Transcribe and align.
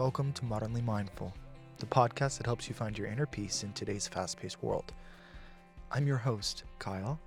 Welcome 0.00 0.32
to 0.32 0.46
Modernly 0.46 0.80
Mindful, 0.80 1.30
the 1.76 1.84
podcast 1.84 2.38
that 2.38 2.46
helps 2.46 2.66
you 2.66 2.74
find 2.74 2.96
your 2.96 3.06
inner 3.06 3.26
peace 3.26 3.64
in 3.64 3.74
today's 3.74 4.08
fast 4.08 4.40
paced 4.40 4.62
world. 4.62 4.94
I'm 5.92 6.06
your 6.06 6.16
host, 6.16 6.64
Kyle, 6.78 7.20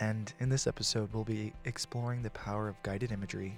and 0.00 0.34
in 0.40 0.48
this 0.48 0.66
episode, 0.66 1.08
we'll 1.12 1.22
be 1.22 1.52
exploring 1.66 2.22
the 2.22 2.30
power 2.30 2.66
of 2.66 2.82
guided 2.82 3.12
imagery 3.12 3.56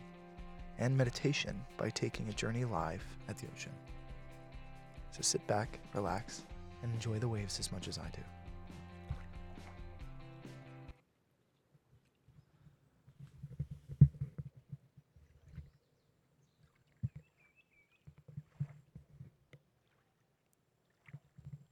and 0.76 0.94
meditation 0.94 1.58
by 1.78 1.88
taking 1.88 2.28
a 2.28 2.32
journey 2.34 2.66
live 2.66 3.02
at 3.30 3.38
the 3.38 3.46
ocean. 3.56 3.72
So 5.12 5.22
sit 5.22 5.46
back, 5.46 5.80
relax, 5.94 6.42
and 6.82 6.92
enjoy 6.92 7.18
the 7.18 7.26
waves 7.26 7.58
as 7.58 7.72
much 7.72 7.88
as 7.88 7.96
I 7.96 8.10
do. 8.14 8.20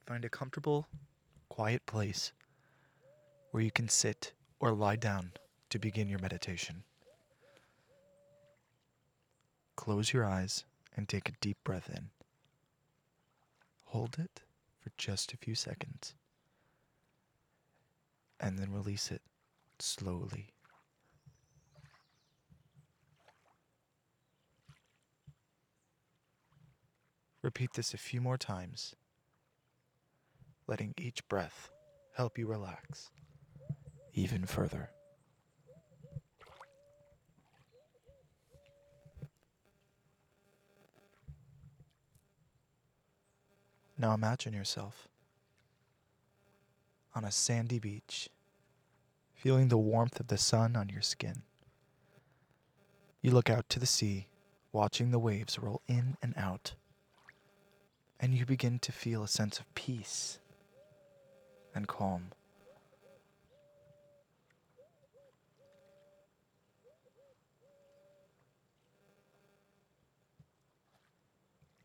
Find 0.07 0.25
a 0.25 0.29
comfortable, 0.29 0.87
quiet 1.49 1.85
place 1.85 2.33
where 3.51 3.63
you 3.63 3.73
can 3.73 3.89
sit 3.89 4.33
or 4.61 4.73
lie 4.73 4.95
down 4.95 5.33
to 5.71 5.81
begin 5.81 6.09
your 6.09 6.21
meditation. 6.21 6.85
Close 9.75 10.13
your 10.13 10.25
eyes 10.25 10.65
and 10.97 11.09
take 11.09 11.29
a 11.29 11.33
deep 11.41 11.59
breath 11.65 11.91
in. 11.93 12.11
Hold 13.87 14.17
it 14.19 14.43
for 14.79 14.91
just 14.97 15.33
a 15.33 15.37
few 15.37 15.57
seconds 15.57 16.15
and 18.39 18.59
then 18.59 18.73
release 18.73 19.11
it 19.11 19.23
slowly. 19.81 20.53
Repeat 27.43 27.75
this 27.75 27.93
a 27.93 27.99
few 27.99 28.21
more 28.21 28.39
times 28.39 28.95
letting 30.67 30.95
each 30.97 31.27
breath 31.29 31.71
help 32.15 32.39
you 32.39 32.47
relax 32.47 33.11
even 34.13 34.47
further. 34.47 34.91
Now 43.99 44.13
imagine 44.13 44.53
yourself 44.53 45.09
on 47.15 47.25
a 47.25 47.33
sandy 47.33 47.79
beach, 47.79 48.29
feeling 49.35 49.69
the 49.69 49.79
warmth 49.79 50.21
of 50.21 50.27
the 50.27 50.37
sun 50.37 50.77
on 50.77 50.91
your 50.91 51.01
skin. 51.01 51.43
You 53.23 53.31
look 53.31 53.49
out 53.49 53.69
to 53.71 53.81
the 53.81 53.87
sea, 53.87 54.27
watching 54.71 55.11
the 55.11 55.19
waves 55.19 55.59
roll 55.59 55.81
in 55.89 56.17
and 56.23 56.35
out, 56.37 56.75
and 58.21 58.35
you 58.35 58.45
begin 58.45 58.79
to 58.81 58.93
feel 58.93 59.23
a 59.23 59.29
sense 59.29 59.59
of 59.59 59.75
peace 59.75 60.39
and 61.77 61.87
calm. 61.87 62.33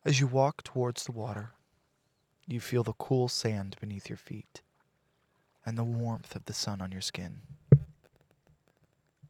As 0.04 0.20
you 0.20 0.26
walk 0.26 0.64
towards 0.64 1.04
the 1.04 1.12
water, 1.12 1.52
you 2.48 2.60
feel 2.60 2.84
the 2.84 2.94
cool 2.94 3.28
sand 3.28 3.76
beneath 3.80 4.10
your 4.10 4.18
feet 4.18 4.62
and 5.64 5.78
the 5.78 5.84
warmth 5.84 6.36
of 6.36 6.46
the 6.46 6.54
sun 6.54 6.82
on 6.82 6.92
your 6.92 7.02
skin. 7.02 7.42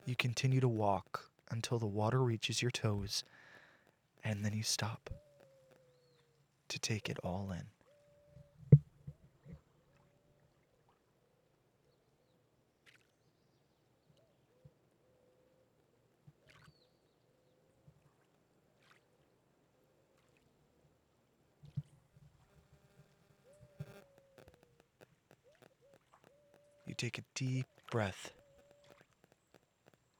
You 0.05 0.15
continue 0.15 0.61
to 0.61 0.69
walk 0.69 1.29
until 1.49 1.77
the 1.77 1.87
water 1.87 2.23
reaches 2.23 2.61
your 2.61 2.71
toes, 2.71 3.25
and 4.23 4.45
then 4.45 4.53
you 4.53 4.63
stop 4.63 5.09
to 6.69 6.79
take 6.79 7.09
it 7.09 7.17
all 7.21 7.51
in. 7.51 7.80
Take 27.01 27.17
a 27.17 27.23
deep 27.33 27.65
breath 27.89 28.31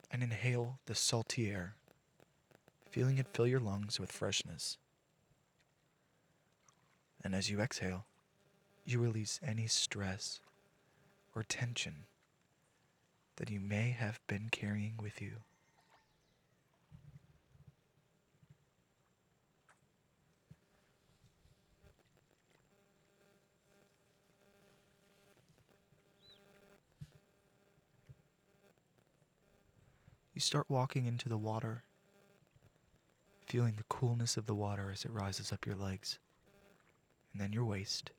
and 0.10 0.24
inhale 0.24 0.80
the 0.88 0.96
salty 0.96 1.48
air, 1.48 1.76
feeling 2.90 3.20
it 3.20 3.28
fill 3.36 3.46
your 3.46 3.60
lungs 3.60 4.00
with 4.00 4.12
freshness. 4.12 4.80
And 7.24 7.36
as 7.36 7.52
you 7.52 7.62
exhale, 7.62 8.06
you 8.84 9.00
release 9.00 9.40
any 9.46 9.68
stress 9.68 10.40
or 11.36 11.44
tension 11.44 12.06
that 13.36 13.52
you 13.52 13.60
may 13.60 13.92
have 13.92 14.20
been 14.26 14.50
carrying 14.52 14.96
with 15.00 15.22
you. 15.22 15.34
You 30.42 30.44
start 30.44 30.72
walking 30.72 31.06
into 31.06 31.30
the 31.30 31.38
water, 31.38 31.84
feeling 33.46 33.76
the 33.78 33.84
coolness 33.84 34.38
of 34.38 34.48
the 34.48 34.56
water 34.56 34.90
as 34.92 35.06
it 35.06 35.12
rises 35.12 35.52
up 35.52 35.68
your 35.68 35.76
legs 35.76 36.18
and 37.32 37.40
then 37.40 37.54
your 37.54 37.64
waist. 37.64 38.10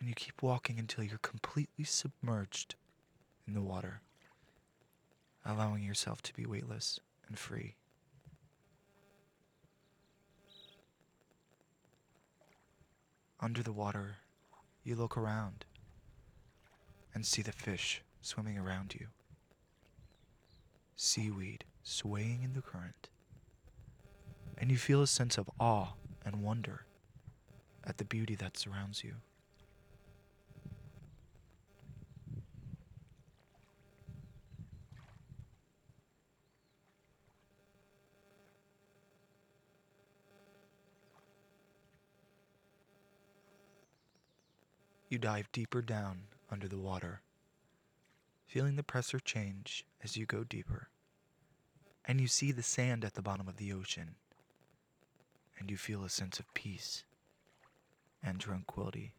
And 0.00 0.08
you 0.08 0.16
keep 0.16 0.42
walking 0.42 0.80
until 0.80 1.04
you're 1.04 1.18
completely 1.18 1.84
submerged 1.84 2.74
in 3.46 3.54
the 3.54 3.60
water, 3.60 4.00
allowing 5.46 5.84
yourself 5.84 6.22
to 6.22 6.34
be 6.34 6.44
weightless 6.44 6.98
and 7.28 7.38
free. 7.38 7.76
Under 13.38 13.62
the 13.62 13.70
water, 13.70 14.16
you 14.82 14.96
look 14.96 15.16
around 15.16 15.64
and 17.14 17.24
see 17.24 17.42
the 17.42 17.52
fish 17.52 18.02
swimming 18.20 18.58
around 18.58 18.96
you 18.98 19.06
seaweed 21.10 21.64
swaying 21.82 22.42
in 22.44 22.52
the 22.52 22.62
current, 22.62 23.08
and 24.56 24.70
you 24.70 24.76
feel 24.76 25.02
a 25.02 25.06
sense 25.06 25.38
of 25.38 25.50
awe 25.58 25.88
and 26.24 26.42
wonder 26.42 26.84
at 27.84 27.98
the 27.98 28.04
beauty 28.04 28.36
that 28.36 28.56
surrounds 28.56 29.02
you. 29.02 29.14
You 45.08 45.18
dive 45.18 45.50
deeper 45.50 45.82
down 45.82 46.20
under 46.52 46.68
the 46.68 46.78
water 46.78 47.22
feeling 48.50 48.74
the 48.74 48.82
pressure 48.82 49.20
change 49.20 49.84
as 50.02 50.16
you 50.16 50.26
go 50.26 50.42
deeper. 50.42 50.88
And 52.06 52.20
you 52.20 52.26
see 52.26 52.50
the 52.50 52.62
sand 52.62 53.04
at 53.04 53.14
the 53.14 53.22
bottom 53.22 53.46
of 53.46 53.56
the 53.56 53.72
ocean, 53.72 54.16
and 55.58 55.70
you 55.70 55.76
feel 55.76 56.02
a 56.04 56.08
sense 56.08 56.40
of 56.40 56.52
peace 56.54 57.04
and 58.22 58.40
tranquility. 58.40 59.12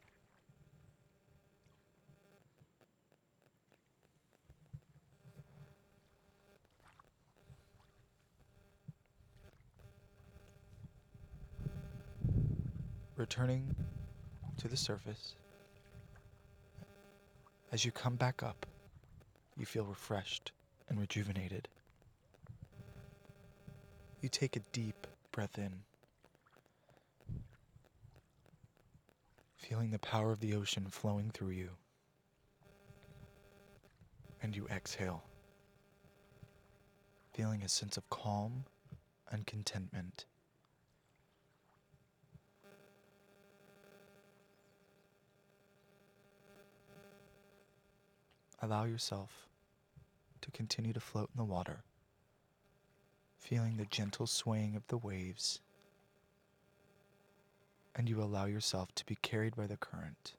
Returning 13.15 13.75
to 14.57 14.67
the 14.67 14.75
surface, 14.75 15.35
as 17.71 17.85
you 17.85 17.91
come 17.91 18.15
back 18.15 18.41
up, 18.41 18.65
you 19.55 19.65
feel 19.65 19.85
refreshed 19.85 20.51
and 20.89 20.99
rejuvenated. 20.99 21.67
You 24.21 24.29
take 24.29 24.55
a 24.55 24.59
deep 24.71 25.07
breath 25.31 25.57
in, 25.57 25.81
feeling 29.55 29.89
the 29.89 29.97
power 29.97 30.31
of 30.31 30.39
the 30.39 30.53
ocean 30.53 30.85
flowing 30.89 31.31
through 31.31 31.49
you. 31.49 31.69
And 34.43 34.55
you 34.55 34.67
exhale, 34.67 35.23
feeling 37.33 37.63
a 37.63 37.69
sense 37.69 37.97
of 37.97 38.07
calm 38.11 38.65
and 39.31 39.47
contentment. 39.47 40.25
Allow 48.61 48.83
yourself 48.83 49.47
to 50.41 50.51
continue 50.51 50.93
to 50.93 50.99
float 50.99 51.31
in 51.33 51.39
the 51.39 51.43
water, 51.43 51.83
feeling 53.41 53.75
the 53.75 53.85
gentle 53.85 54.27
swaying 54.27 54.75
of 54.75 54.87
the 54.87 54.97
waves 54.97 55.59
and 57.95 58.07
you 58.07 58.21
allow 58.21 58.45
yourself 58.45 58.93
to 58.95 59.05
be 59.05 59.15
carried 59.15 59.55
by 59.55 59.67
the 59.67 59.75
current. 59.75 60.33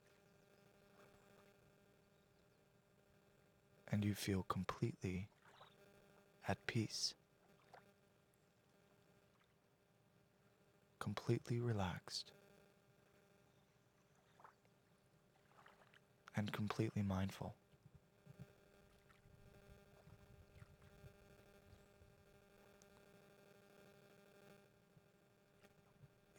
And 3.91 4.03
you 4.03 4.15
feel 4.15 4.43
completely 4.49 5.27
at 6.47 6.65
peace, 6.65 7.13
completely 10.99 11.59
relaxed, 11.59 12.31
and 16.35 16.51
completely 16.51 17.03
mindful. 17.03 17.53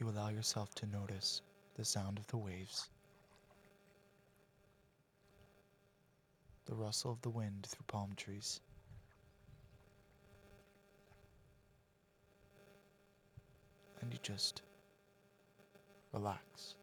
You 0.04 0.10
allow 0.10 0.28
yourself 0.28 0.74
to 0.74 0.86
notice 0.86 1.40
the 1.76 1.84
sound 1.84 2.18
of 2.18 2.26
the 2.26 2.36
waves, 2.36 2.90
the 6.66 6.74
rustle 6.74 7.10
of 7.10 7.22
the 7.22 7.30
wind 7.30 7.64
through 7.66 7.86
palm 7.86 8.10
trees. 8.14 8.60
And 14.02 14.12
you 14.12 14.18
just 14.22 14.60
relax. 16.12 16.74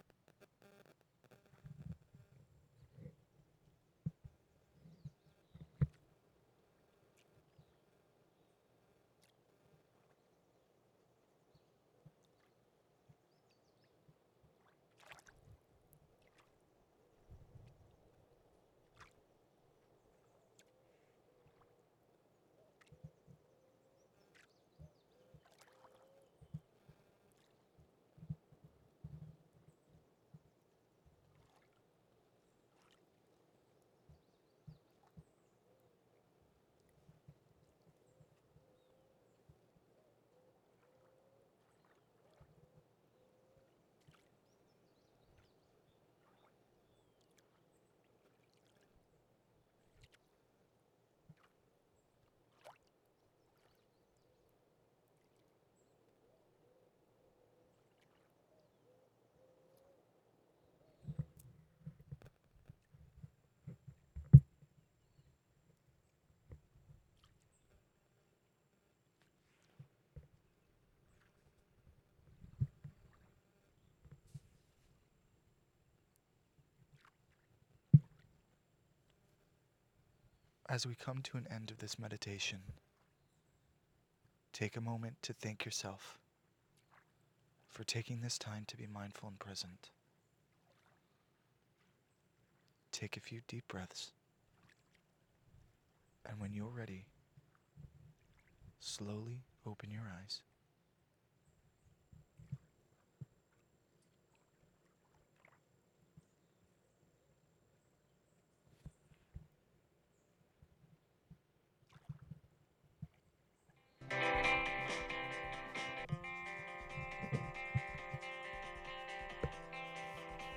As 80.72 80.88
we 80.88 80.96
come 80.96 81.22
to 81.24 81.36
an 81.36 81.50
end 81.54 81.70
of 81.70 81.80
this 81.80 82.00
meditation, 82.00 82.60
take 84.54 84.78
a 84.78 84.82
moment 84.82 85.18
to 85.24 85.34
thank 85.34 85.66
yourself 85.66 86.18
for 87.68 87.84
taking 87.84 88.22
this 88.22 88.38
time 88.38 88.64
to 88.68 88.78
be 88.78 88.88
mindful 88.88 89.28
and 89.28 89.38
present. 89.38 89.90
Take 92.94 93.18
a 93.18 93.20
few 93.20 93.42
deep 93.50 93.68
breaths, 93.68 94.14
and 96.26 96.40
when 96.40 96.54
you're 96.54 96.70
ready, 96.70 97.04
slowly 98.80 99.42
open 99.68 99.92
your 99.92 100.10
eyes. 100.22 100.40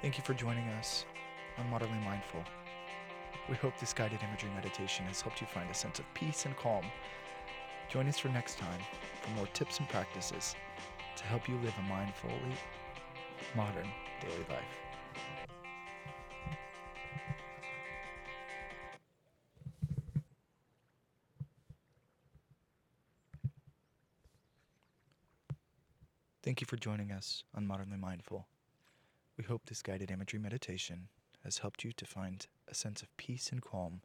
Thank 0.05 0.19
you 0.19 0.23
for 0.23 0.35
joining 0.35 0.69
us 0.69 1.07
on 1.57 1.71
Modernly 1.71 1.97
Mindful. 2.05 2.45
We 3.49 3.57
hope 3.57 3.73
this 3.81 3.95
guided 3.95 4.23
imagery 4.23 4.51
meditation 4.55 5.07
has 5.07 5.23
helped 5.23 5.41
you 5.41 5.47
find 5.47 5.71
a 5.71 5.73
sense 5.73 5.99
of 5.99 6.05
peace 6.13 6.45
and 6.45 6.55
calm. 6.59 6.85
Join 7.89 8.07
us 8.07 8.19
for 8.19 8.29
next 8.29 8.59
time 8.59 8.81
for 9.23 9.31
more 9.31 9.47
tips 9.55 9.79
and 9.79 9.89
practices 9.89 10.57
to 11.17 11.25
help 11.25 11.49
you 11.49 11.55
live 11.55 11.73
a 11.79 11.91
mindfully 11.91 12.53
modern 13.57 13.89
daily 14.21 14.45
life. 14.51 14.63
Thank 26.43 26.61
you 26.61 26.67
for 26.67 26.77
joining 26.77 27.11
us 27.11 27.43
on 27.55 27.67
Modernly 27.67 27.97
Mindful. 27.97 28.47
We 29.37 29.45
hope 29.45 29.67
this 29.67 29.83
guided 29.83 30.11
imagery 30.11 30.39
meditation 30.39 31.09
has 31.43 31.59
helped 31.59 31.85
you 31.85 31.93
to 31.93 32.07
find 32.07 32.47
a 32.69 32.75
sense 32.75 33.03
of 33.03 33.15
peace 33.17 33.51
and 33.51 33.61
calm. 33.61 34.01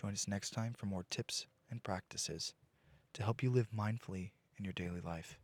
Join 0.00 0.12
us 0.12 0.26
next 0.26 0.50
time 0.50 0.74
for 0.76 0.86
more 0.86 1.04
tips 1.10 1.46
and 1.70 1.82
practices 1.82 2.54
to 3.12 3.22
help 3.22 3.42
you 3.42 3.50
live 3.50 3.68
mindfully 3.70 4.30
in 4.58 4.64
your 4.64 4.72
daily 4.72 5.00
life. 5.00 5.38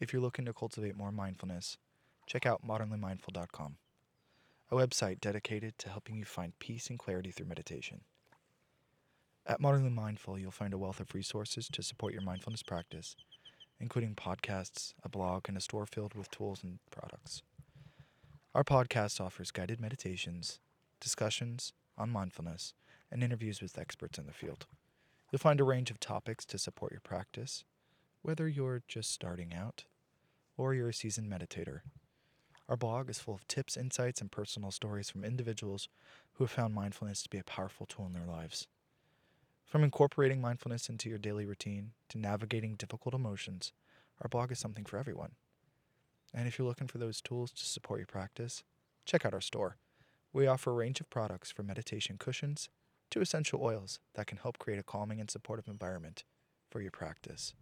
If 0.00 0.12
you're 0.12 0.22
looking 0.22 0.46
to 0.46 0.54
cultivate 0.54 0.96
more 0.96 1.12
mindfulness, 1.12 1.76
check 2.26 2.46
out 2.46 2.66
modernlymindful.com, 2.66 3.76
a 4.70 4.74
website 4.74 5.20
dedicated 5.20 5.76
to 5.78 5.90
helping 5.90 6.16
you 6.16 6.24
find 6.24 6.58
peace 6.58 6.88
and 6.88 6.98
clarity 6.98 7.30
through 7.30 7.46
meditation. 7.46 8.00
At 9.46 9.60
Modernly 9.60 9.90
Mindful, 9.90 10.38
you'll 10.38 10.50
find 10.50 10.72
a 10.72 10.78
wealth 10.78 11.00
of 11.00 11.14
resources 11.14 11.68
to 11.68 11.82
support 11.82 12.14
your 12.14 12.22
mindfulness 12.22 12.62
practice 12.62 13.16
including 13.80 14.14
podcasts, 14.14 14.92
a 15.02 15.08
blog, 15.08 15.48
and 15.48 15.56
a 15.56 15.60
store 15.60 15.86
filled 15.86 16.14
with 16.14 16.30
tools 16.30 16.62
and 16.62 16.78
products. 16.90 17.42
Our 18.54 18.64
podcast 18.64 19.20
offers 19.20 19.50
guided 19.50 19.80
meditations, 19.80 20.60
discussions 21.00 21.72
on 21.96 22.10
mindfulness, 22.10 22.74
and 23.10 23.22
interviews 23.22 23.62
with 23.62 23.78
experts 23.78 24.18
in 24.18 24.26
the 24.26 24.32
field. 24.32 24.66
You'll 25.30 25.38
find 25.38 25.60
a 25.60 25.64
range 25.64 25.90
of 25.90 26.00
topics 26.00 26.44
to 26.46 26.58
support 26.58 26.92
your 26.92 27.00
practice, 27.00 27.64
whether 28.22 28.48
you're 28.48 28.82
just 28.88 29.12
starting 29.12 29.54
out 29.54 29.84
or 30.56 30.74
you're 30.74 30.90
a 30.90 30.94
seasoned 30.94 31.30
meditator. 31.30 31.80
Our 32.68 32.76
blog 32.76 33.08
is 33.08 33.18
full 33.18 33.34
of 33.34 33.48
tips, 33.48 33.76
insights, 33.76 34.20
and 34.20 34.30
personal 34.30 34.70
stories 34.70 35.10
from 35.10 35.24
individuals 35.24 35.88
who 36.34 36.44
have 36.44 36.50
found 36.50 36.74
mindfulness 36.74 37.22
to 37.22 37.30
be 37.30 37.38
a 37.38 37.44
powerful 37.44 37.86
tool 37.86 38.06
in 38.06 38.12
their 38.12 38.26
lives. 38.26 38.66
From 39.70 39.84
incorporating 39.84 40.40
mindfulness 40.40 40.88
into 40.88 41.08
your 41.08 41.18
daily 41.18 41.46
routine 41.46 41.92
to 42.08 42.18
navigating 42.18 42.74
difficult 42.74 43.14
emotions, 43.14 43.72
our 44.20 44.28
blog 44.28 44.50
is 44.50 44.58
something 44.58 44.84
for 44.84 44.98
everyone. 44.98 45.36
And 46.34 46.48
if 46.48 46.58
you're 46.58 46.66
looking 46.66 46.88
for 46.88 46.98
those 46.98 47.20
tools 47.20 47.52
to 47.52 47.64
support 47.64 48.00
your 48.00 48.08
practice, 48.08 48.64
check 49.04 49.24
out 49.24 49.32
our 49.32 49.40
store. 49.40 49.76
We 50.32 50.48
offer 50.48 50.72
a 50.72 50.74
range 50.74 51.00
of 51.00 51.08
products 51.08 51.52
from 51.52 51.68
meditation 51.68 52.16
cushions 52.18 52.68
to 53.10 53.20
essential 53.20 53.62
oils 53.62 54.00
that 54.14 54.26
can 54.26 54.38
help 54.38 54.58
create 54.58 54.80
a 54.80 54.82
calming 54.82 55.20
and 55.20 55.30
supportive 55.30 55.68
environment 55.68 56.24
for 56.68 56.80
your 56.80 56.90
practice. 56.90 57.54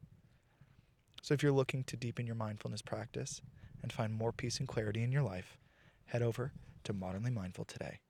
So 1.20 1.34
if 1.34 1.42
you're 1.42 1.52
looking 1.52 1.84
to 1.84 1.96
deepen 1.98 2.26
your 2.26 2.36
mindfulness 2.36 2.80
practice 2.80 3.42
and 3.82 3.92
find 3.92 4.14
more 4.14 4.32
peace 4.32 4.60
and 4.60 4.66
clarity 4.66 5.02
in 5.02 5.12
your 5.12 5.22
life, 5.22 5.58
head 6.06 6.22
over 6.22 6.52
to 6.84 6.94
Modernly 6.94 7.30
Mindful 7.30 7.66
today. 7.66 8.00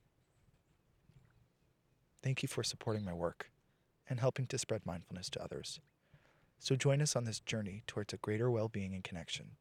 Thank 2.22 2.44
you 2.44 2.48
for 2.48 2.62
supporting 2.62 3.04
my 3.04 3.12
work 3.12 3.50
and 4.08 4.20
helping 4.20 4.46
to 4.46 4.58
spread 4.58 4.86
mindfulness 4.86 5.30
to 5.30 5.42
others. 5.42 5.80
So 6.58 6.74
join 6.76 7.00
us 7.00 7.14
on 7.14 7.24
this 7.24 7.40
journey 7.40 7.82
towards 7.86 8.12
a 8.12 8.18
greater 8.18 8.50
well 8.50 8.68
being 8.68 8.94
and 8.94 9.04
connection. 9.04 9.52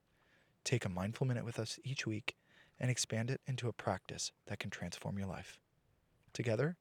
Take 0.64 0.86
a 0.86 0.90
mindful 0.90 1.28
minute 1.28 1.46
with 1.46 1.60
us 1.60 1.80
each 1.84 2.08
week 2.08 2.36
and 2.80 2.92
expand 2.92 3.32
it 3.32 3.42
into 3.46 3.68
a 3.68 3.74
practice 3.74 4.32
that 4.48 4.60
can 4.60 4.70
transform 4.70 5.18
your 5.18 5.28
life. 5.28 5.60
Together, 6.34 6.78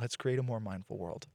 let's 0.00 0.16
create 0.16 0.38
a 0.38 0.42
more 0.42 0.60
mindful 0.60 0.98
world. 0.98 1.26